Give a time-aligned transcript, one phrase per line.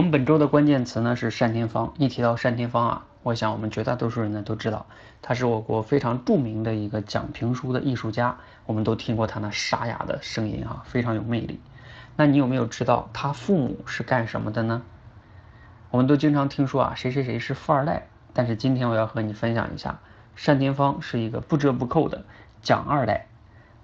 [0.00, 1.92] 我们本周的关键词呢是单田芳。
[1.98, 4.86] 一提到单田芳啊，我想我们绝大多数人呢都知道，
[5.20, 8.38] 他是我国非常著名的一个讲评书的艺术家。
[8.64, 11.60] 我们都听过他那沙哑的声音啊，非常有魅力。
[12.16, 14.80] 那你有没有知道他父母是干什么的呢？
[15.90, 18.06] 我们都经常听说啊，谁谁谁是富二代。
[18.32, 20.00] 但是今天我要和你分享一下，
[20.46, 22.24] 单田芳是一个不折不扣的
[22.62, 23.26] 讲二代。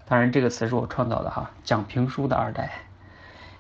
[0.06, 2.85] 当然这个词是我创造的哈，讲评书的二代。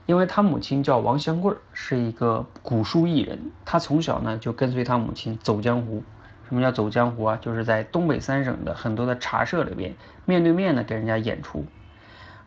[0.06, 3.50] 因为他母亲叫王香桂，是一个古书艺人。
[3.64, 6.02] 他从小呢就跟随他母亲走江湖。
[6.48, 7.38] 什么叫走江湖啊？
[7.42, 11.64] 就是在东北三省的很多的茶社里边，面对面的给人家演出。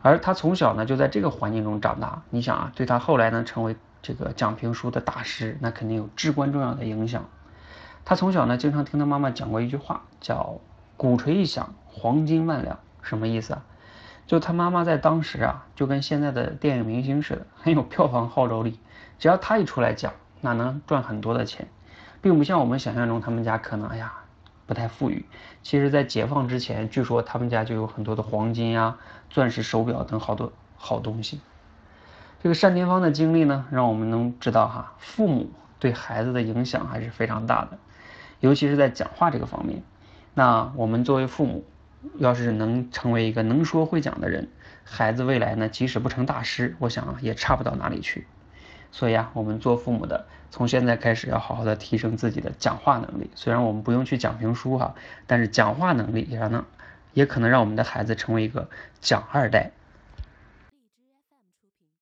[0.00, 2.22] 而他从小呢就在这个环境中长大。
[2.30, 7.28] 你想啊，对他后来呢成为这个讲评书的大师，那肯定有至关重要的影响。
[8.06, 10.58] 他从小呢经常听他妈妈讲过一句话，叫
[10.96, 12.78] “鼓槌一响，黄金万两”。
[13.02, 13.62] 什么意思啊？
[14.30, 18.78] 就他妈妈在当时啊，就跟现在的电影明星似的，很有票房号召力。
[19.18, 21.66] 只要他一出来讲，那能赚很多的钱，
[22.22, 24.12] 并不像我们想象中他们家可能哎呀
[24.66, 25.26] 不太富裕。
[25.64, 28.98] 其实，在解放之前，据说他们家就有很多的黄金呀、
[29.30, 31.40] 钻石手表等好多好东西。
[32.40, 35.50] 这个单田芳的经历呢，让我们能知道哈，父母
[35.80, 37.78] 对孩子的影响还是非常大的，
[38.38, 39.82] 尤其是在讲话这个方面。
[40.34, 41.64] 那我们作为父母。
[42.18, 44.48] 要是能成为一个能说会讲的人，
[44.84, 48.26] 孩子未来呢，即使不成大师，我想也差不到哪里去。
[48.92, 53.30] 所以啊，我们做父母的，从现在开始要好好的提升自己的讲话能力。
[53.34, 54.94] 虽然我们不用去讲评书哈，
[55.26, 56.64] 但是讲话能力也让呢，
[57.12, 58.68] 也可能让我们的孩子成为一个
[59.00, 59.70] 讲二代。